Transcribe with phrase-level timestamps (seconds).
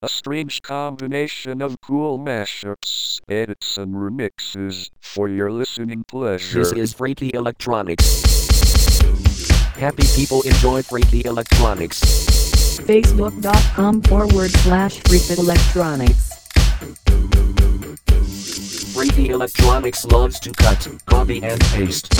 [0.00, 6.60] A strange combination of cool mashups, edits, and remixes for your listening pleasure.
[6.60, 8.22] This is Freaky Electronics.
[9.74, 11.98] Happy people enjoy Freaky Electronics.
[12.78, 16.32] Facebook.com forward slash Freaky Electronics.
[18.94, 22.14] Freaky Electronics loves to cut, copy, and paste.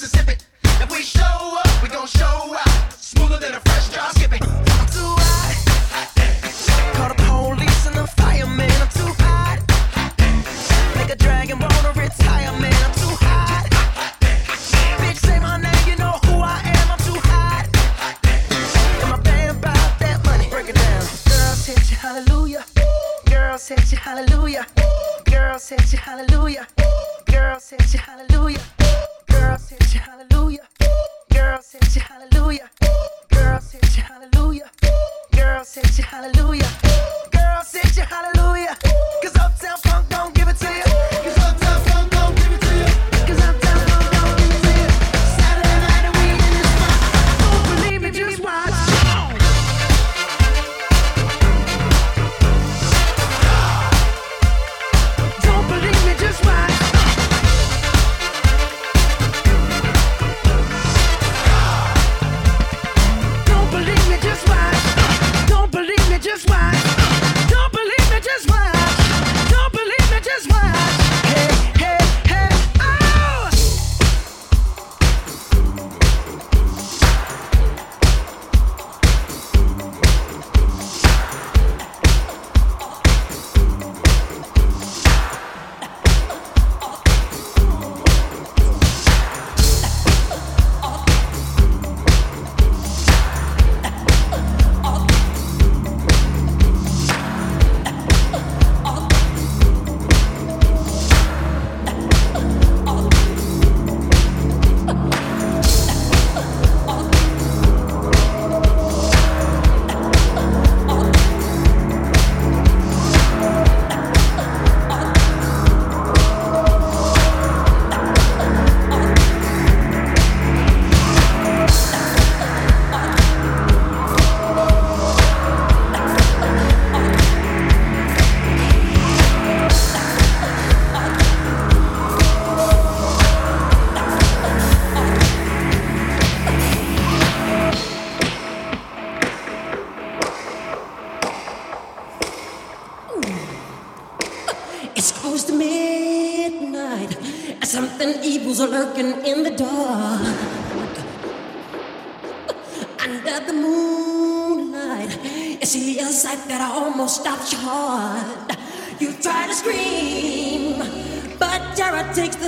[0.00, 0.27] Mississippi.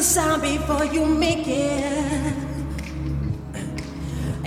[0.00, 2.32] the sound before you make it.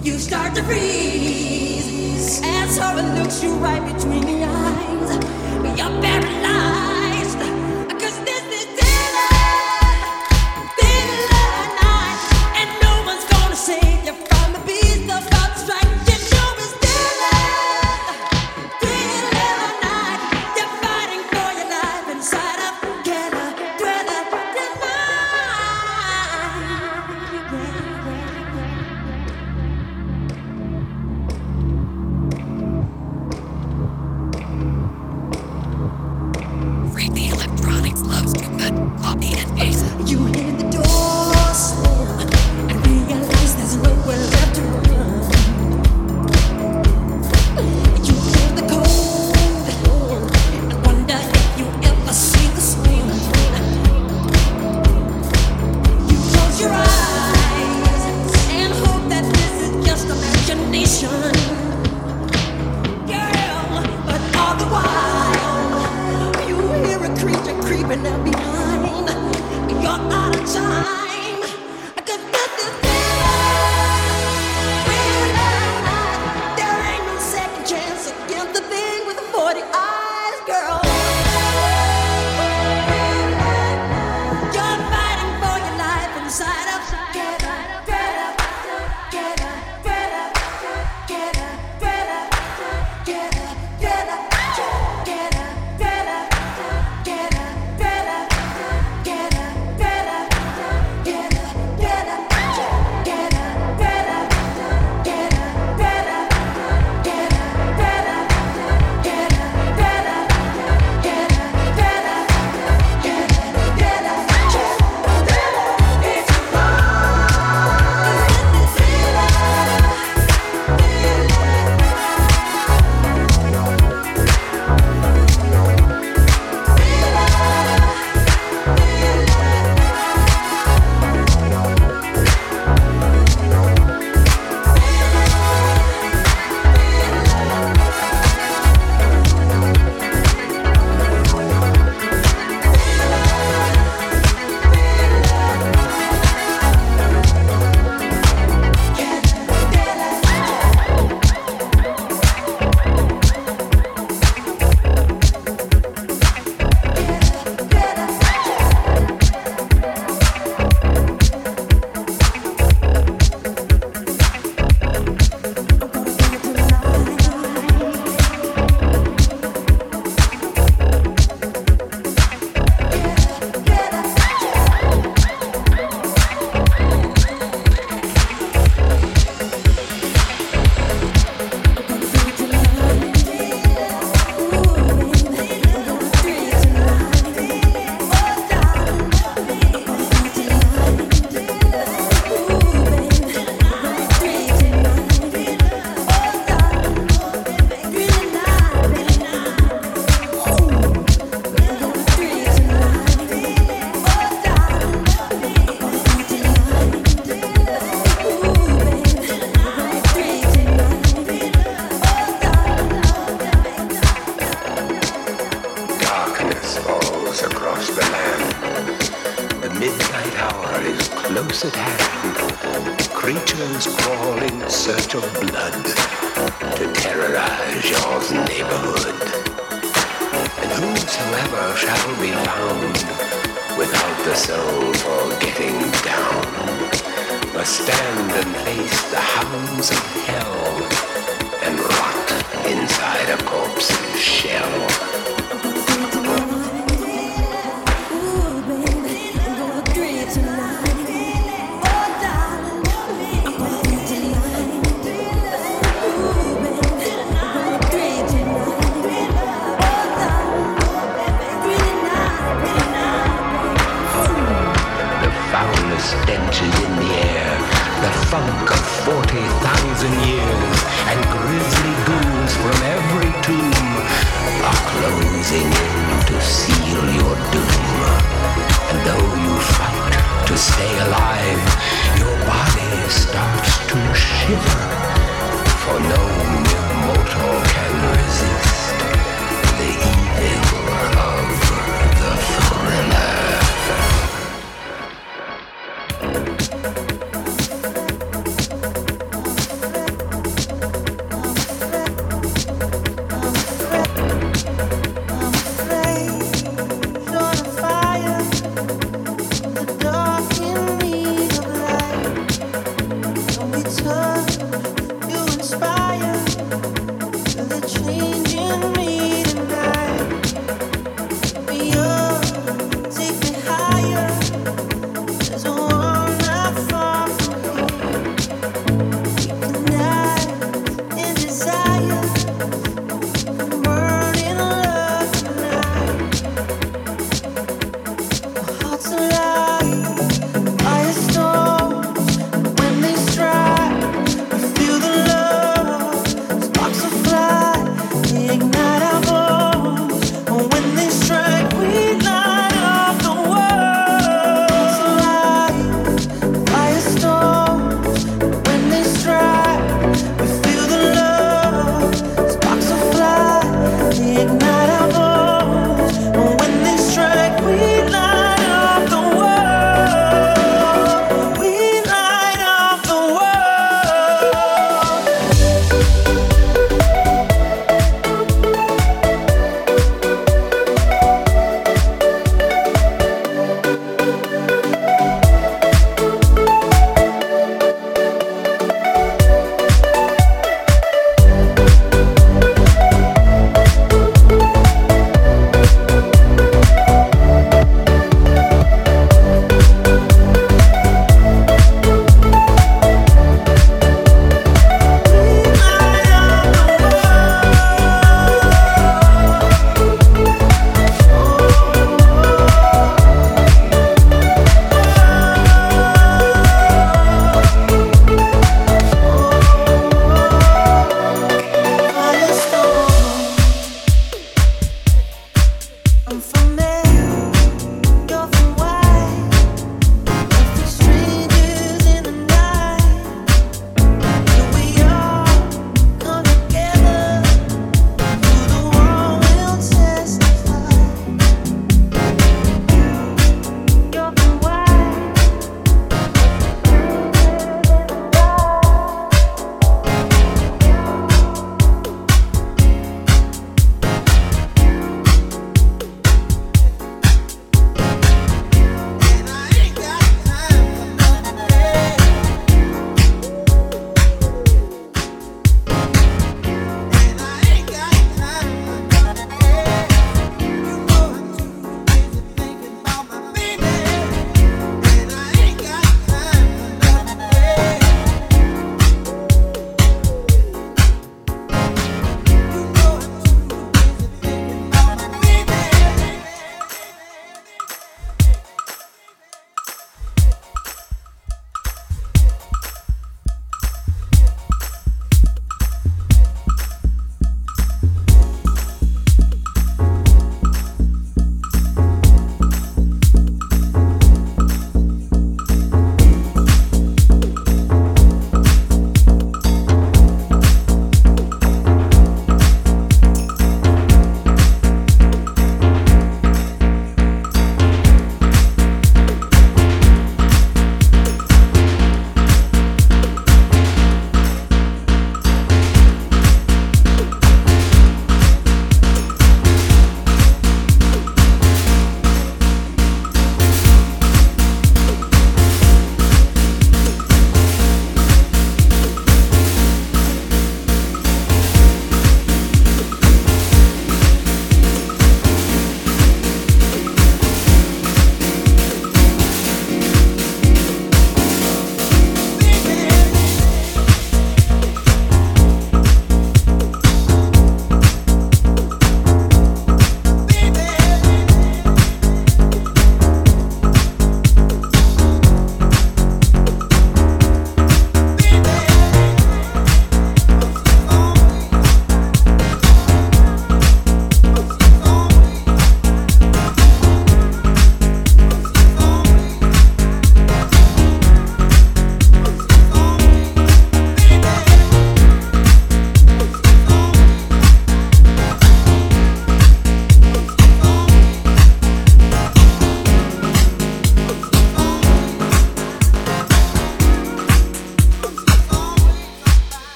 [0.00, 4.89] You start to freeze, and her looks you right between the eyes.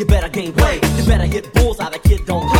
[0.00, 0.82] You better gain weight.
[0.96, 1.92] You better hit bulls out.
[1.92, 2.59] The kid don't play.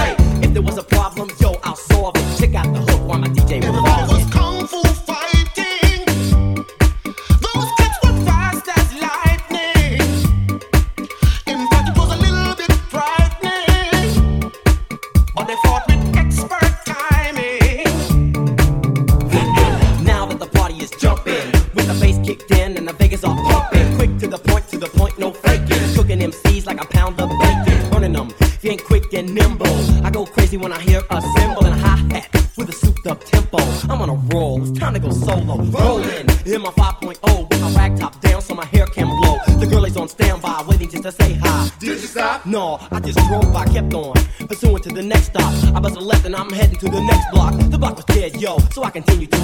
[42.91, 44.15] I just drove, I kept on,
[44.49, 45.53] pursuing to the next stop.
[45.75, 47.55] I was a left and I'm heading to the next block.
[47.71, 49.39] The block was dead, yo, so I continued to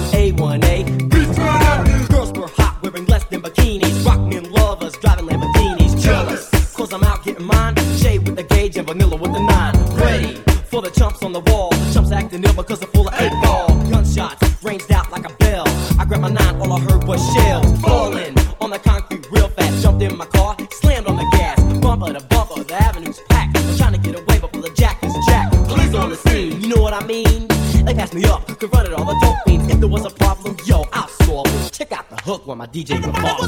[32.76, 33.45] DJ 和 Boss。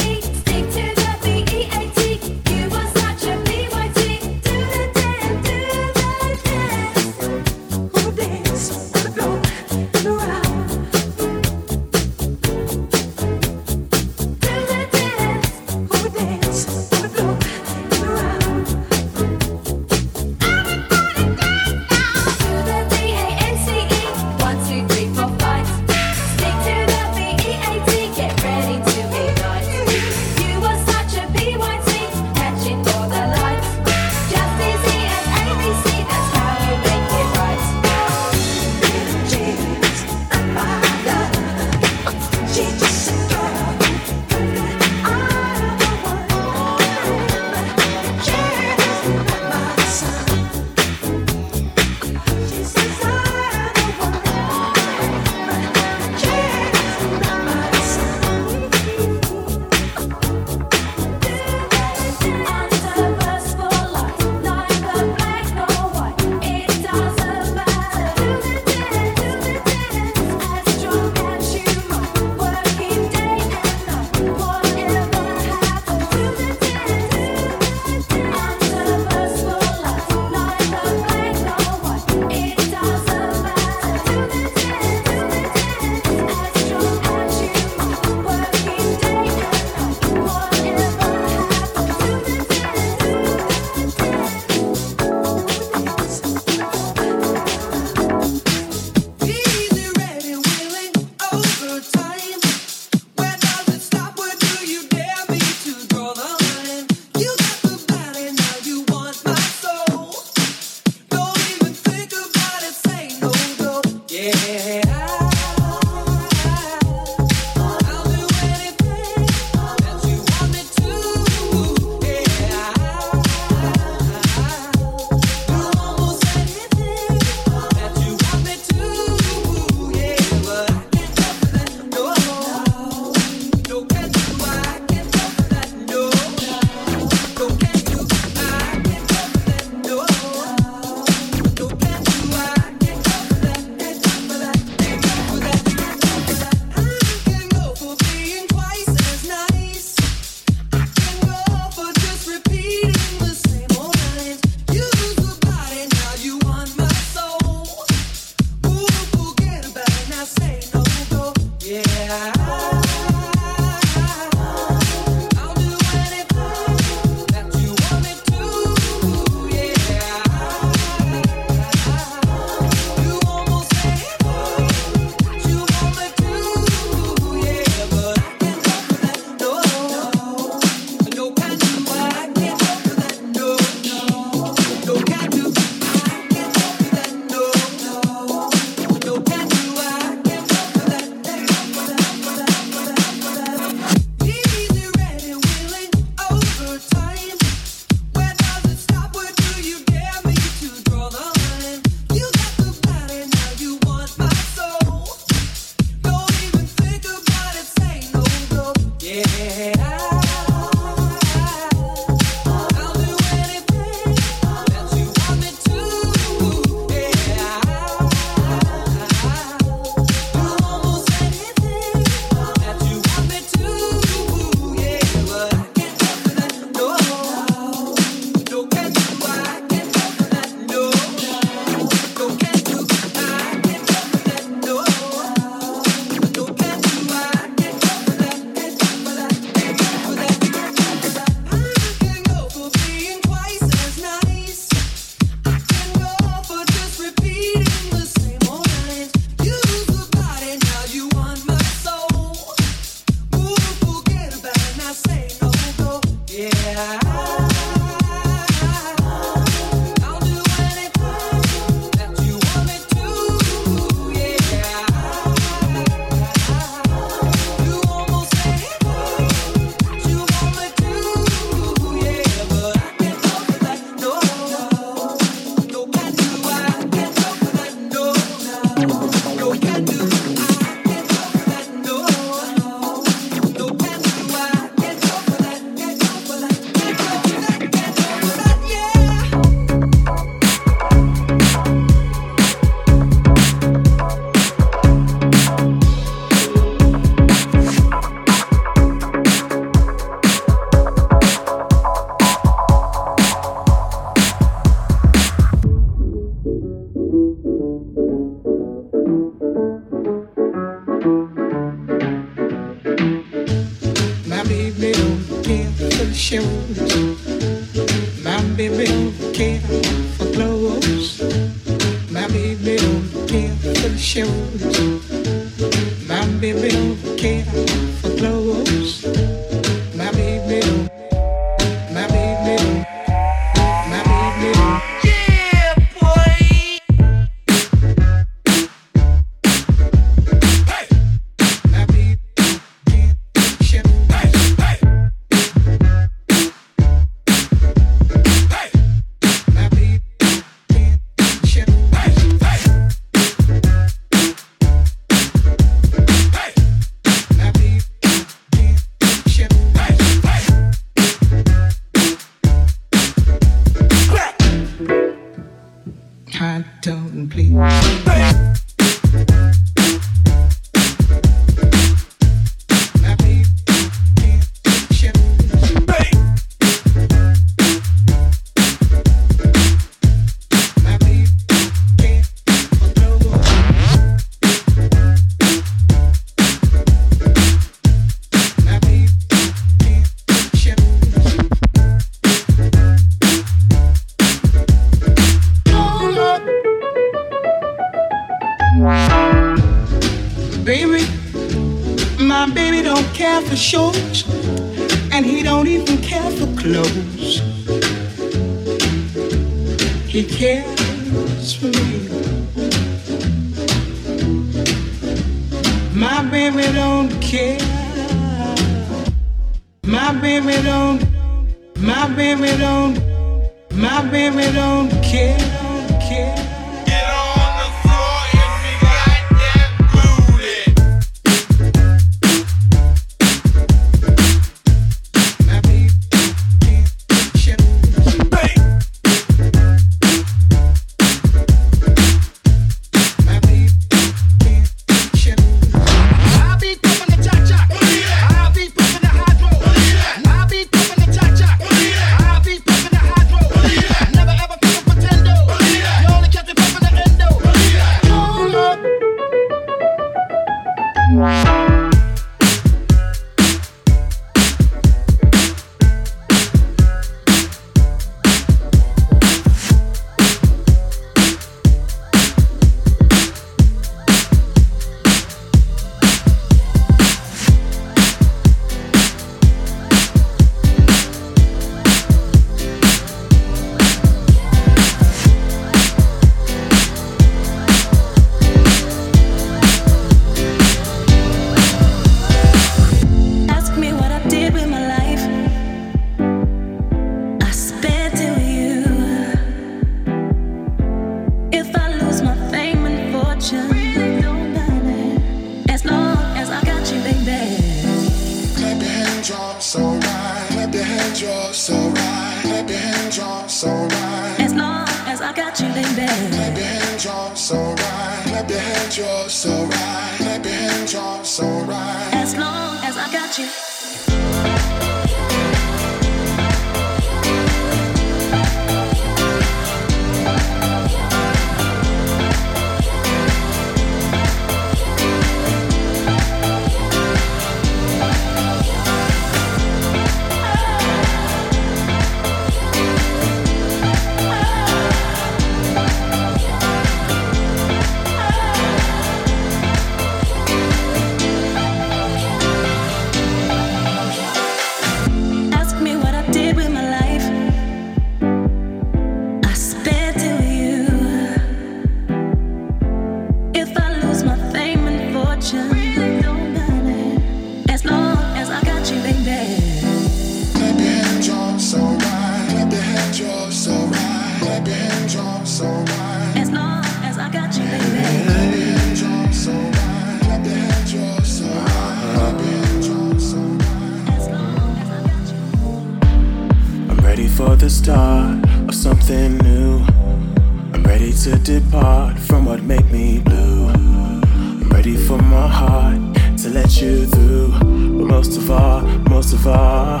[590.72, 593.68] I'm ready to depart from what make me blue.
[593.68, 595.98] I'm ready for my heart
[596.38, 597.52] to let you through.
[597.98, 600.00] But most of all, most of all,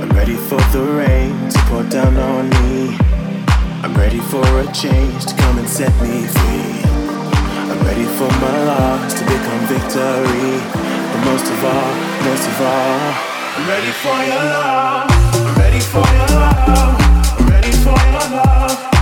[0.00, 2.96] I'm ready for the rain to pour down on me.
[3.82, 6.82] I'm ready for a change to come and set me free.
[7.70, 10.60] I'm ready for my loss to become victory.
[11.10, 11.92] But most of all,
[12.26, 15.10] most of all, I'm ready for your love.
[15.34, 17.09] I'm ready for your love
[17.82, 18.99] for your love.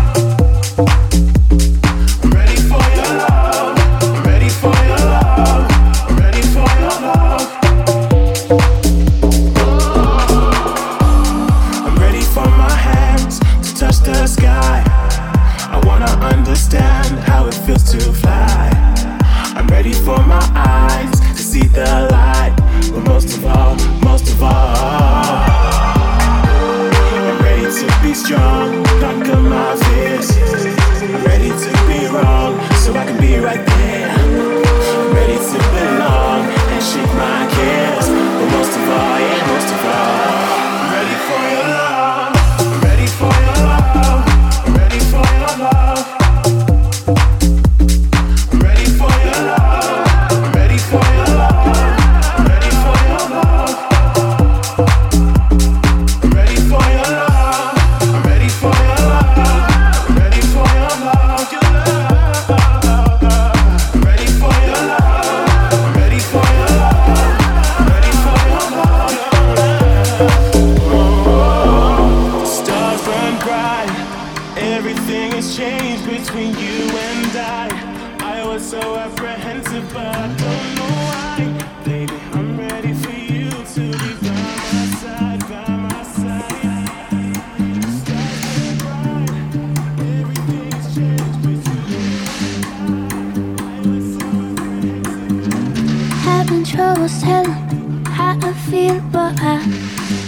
[96.79, 99.59] troubles telling how I feel, but I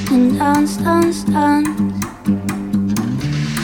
[0.09, 1.69] can dance, dance, dance.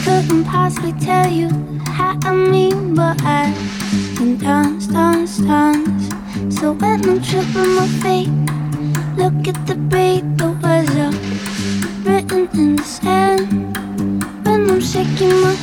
[0.05, 1.49] Couldn't possibly tell you
[1.97, 3.53] how I mean, but I
[4.15, 6.05] can dance, dance, dance.
[6.57, 8.31] So when I'm tripping my feet,
[9.19, 11.15] look at the beat, the words are
[12.05, 13.43] written in the sand.
[14.45, 15.56] When I'm shaking my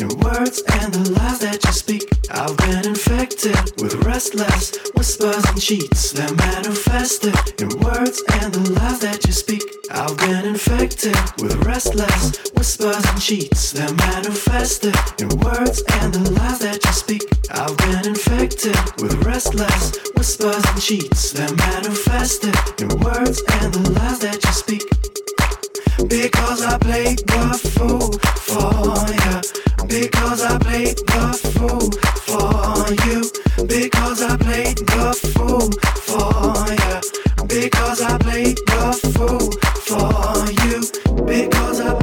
[0.00, 2.04] in words and the lies that you speak.
[2.30, 6.12] I've been infected with restless whispers and cheats.
[6.12, 9.62] They're manifested in words and the lies that you speak.
[9.90, 13.72] I've been infected with restless whispers and cheats.
[13.72, 17.24] They're manifested in words and the lies that you speak.
[17.50, 21.32] I've been infected with restless whispers and cheats.
[21.32, 24.82] They're manifested in words and the lies that you speak.
[26.08, 28.12] Because I played the fool
[28.48, 29.40] for ya.
[29.86, 31.90] Because I played the fool
[32.26, 33.66] for you.
[33.66, 35.70] Because I played the fool
[36.06, 37.00] for ya.
[37.46, 39.50] Because I played the fool
[39.86, 41.24] for you.
[41.24, 42.01] Because I.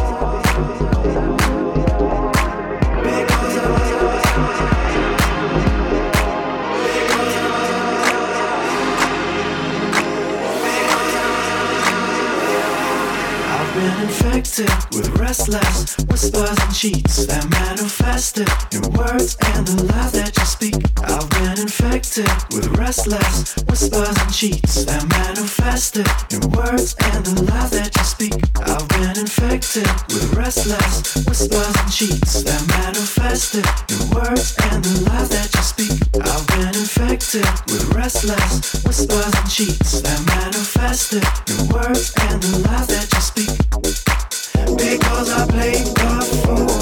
[14.58, 20.74] with restless whispers and cheats that manifested in words and the lies that you speak.
[21.06, 27.70] I've been infected with restless whispers and cheats that manifested in words and the lies
[27.78, 28.34] that you speak.
[28.66, 35.30] I've been infected with restless whispers and cheats that manifested in words and the lies
[35.30, 35.94] that you speak.
[36.26, 41.24] I've been infected with restless whispers and cheats that manifested
[41.54, 44.29] in words and the lies that you speak.
[44.68, 46.80] Because I played the fool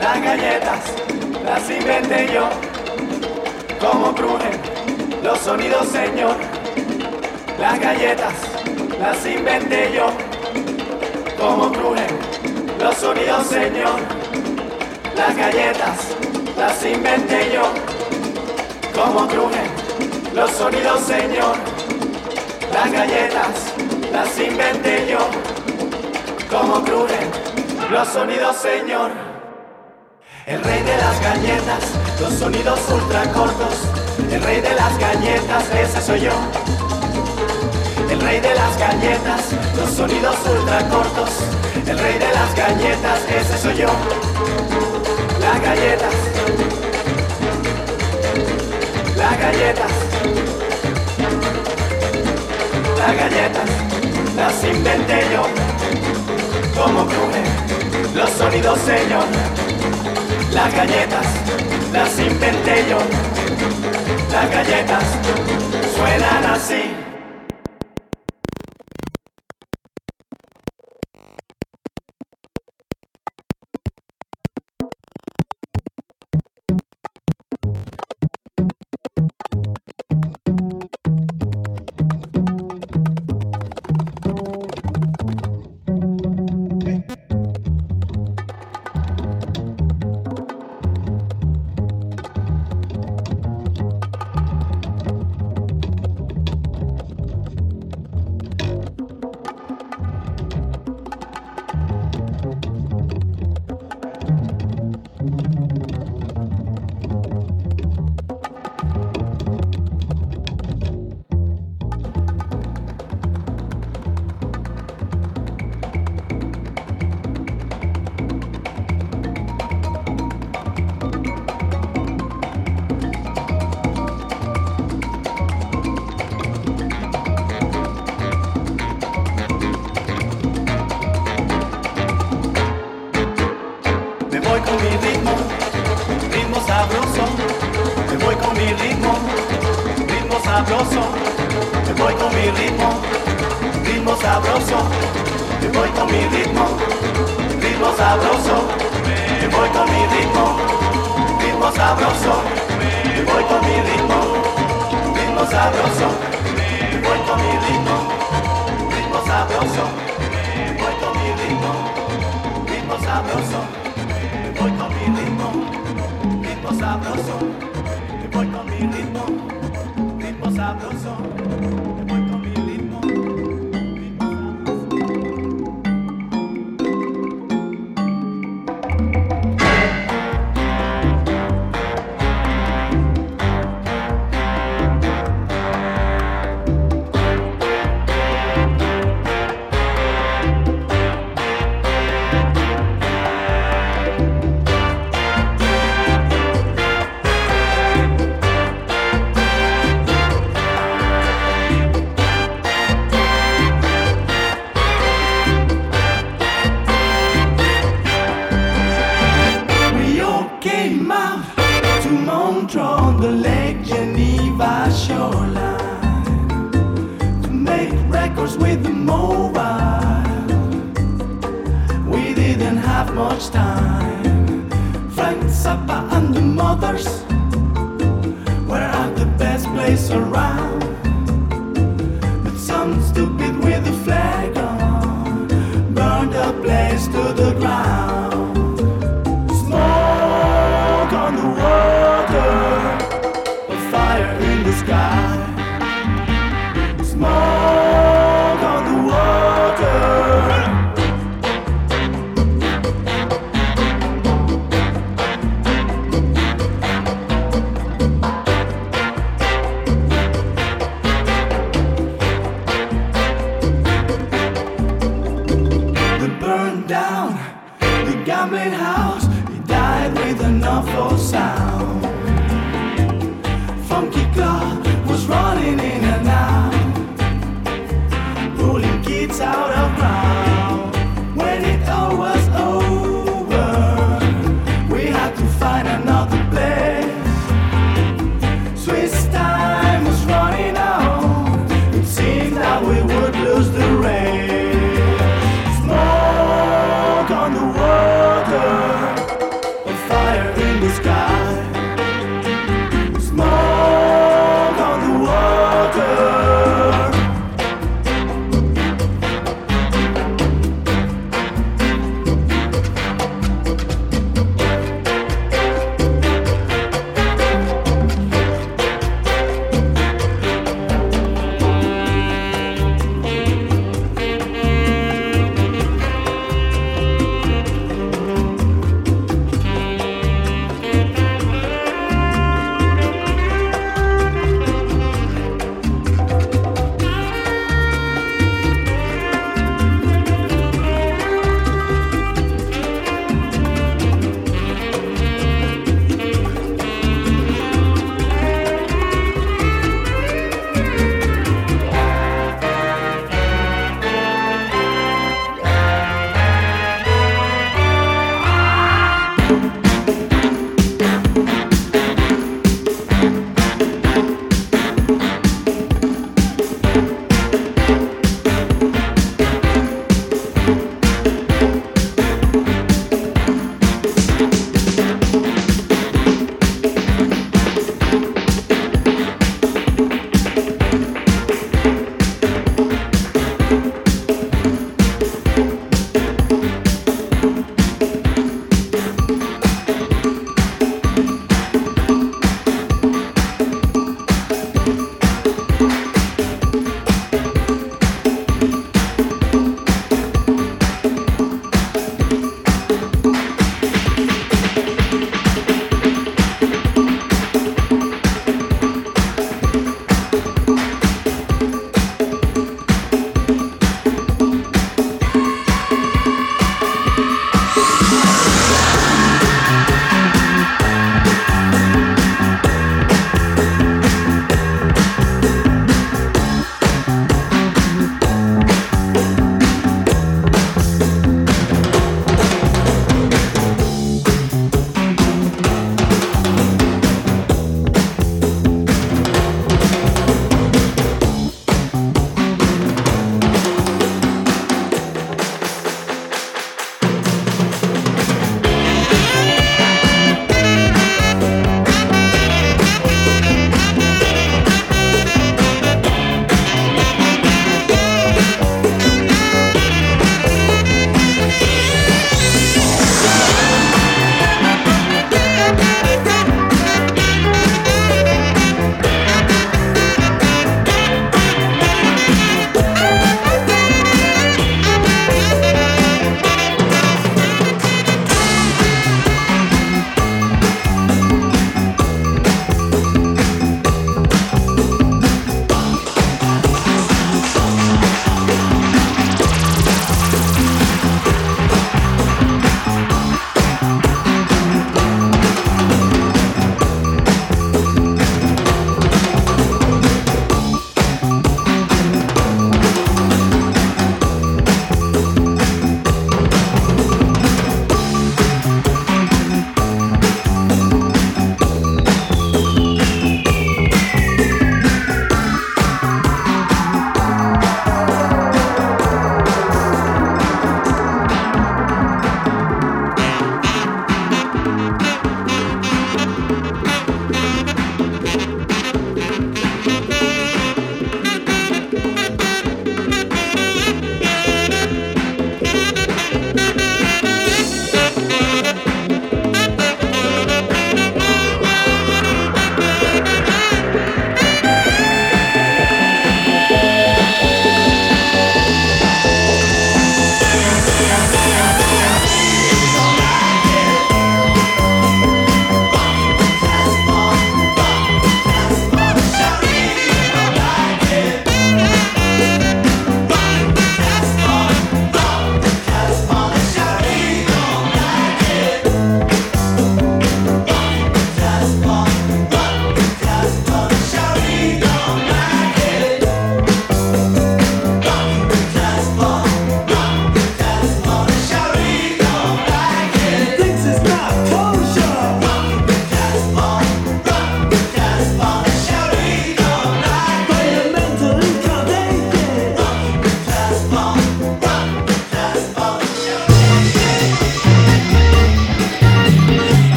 [0.00, 0.80] Las galletas,
[1.44, 2.48] las sin ventello,
[3.80, 4.60] como prunen
[5.22, 6.36] los sonidos, señor.
[7.58, 8.34] Las galletas,
[8.98, 10.06] las sin ventello,
[11.38, 12.11] como prunen
[12.82, 14.00] los sonidos, señor.
[15.14, 15.98] Las galletas
[16.58, 17.62] las inventé yo.
[18.94, 19.70] Cómo crujen
[20.34, 21.56] los sonidos, señor.
[22.72, 23.74] Las galletas
[24.12, 25.18] las inventé yo.
[26.50, 27.30] Cómo crujen
[27.90, 29.10] los sonidos, señor.
[30.46, 31.84] El rey de las galletas,
[32.20, 33.76] los sonidos ultra cortos.
[34.30, 36.81] El rey de las galletas, ese soy yo.
[38.12, 39.40] El rey de las galletas,
[39.74, 41.30] los sonidos ultra cortos.
[41.86, 43.86] El rey de las galletas, ese soy yo.
[45.40, 46.14] Las galletas.
[49.16, 49.92] Las galletas.
[52.98, 53.70] Las galletas,
[54.36, 55.46] las inventé yo.
[56.78, 59.24] Como crujen los sonidos, señor.
[60.52, 61.26] Las galletas
[61.94, 62.98] las inventé yo.
[64.30, 65.04] Las galletas
[65.96, 67.01] suenan así.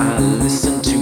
[0.00, 0.97] I listen to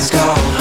[0.00, 0.59] a place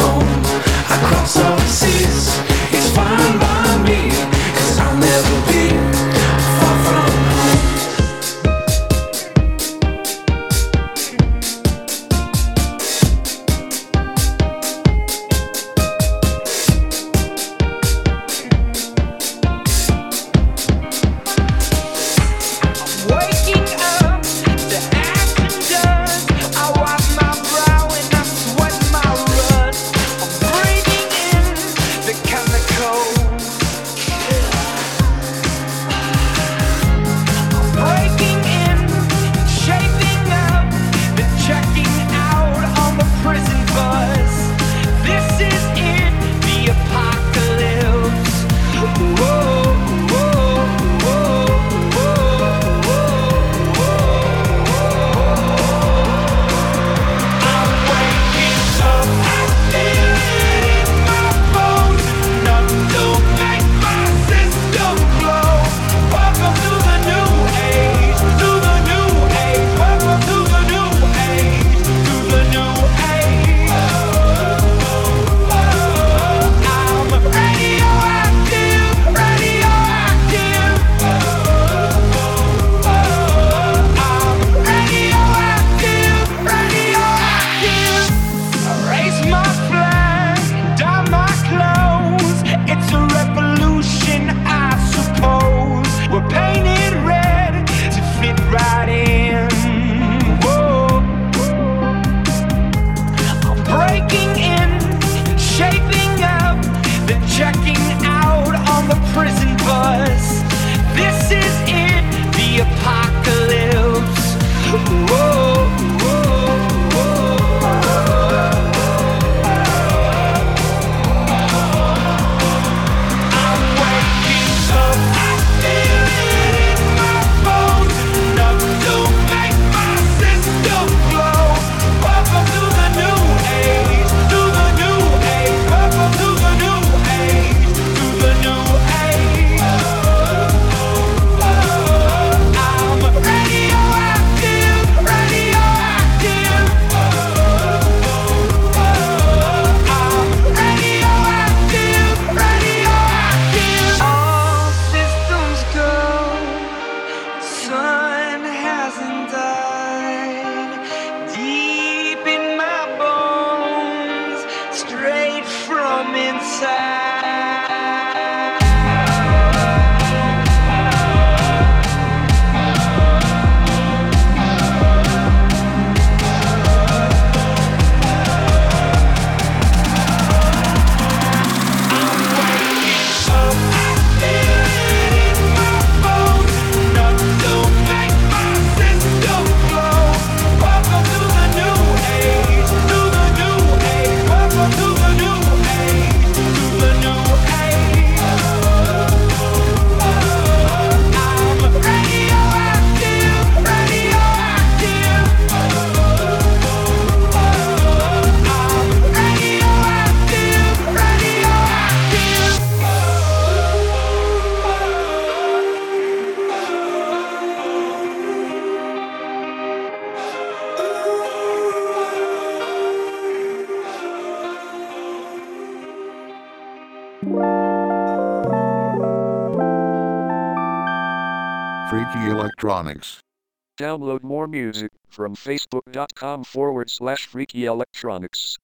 [233.90, 238.56] Download more music from facebook.com forward slash freaky electronics.